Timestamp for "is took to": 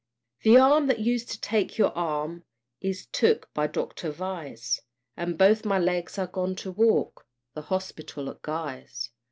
2.81-3.67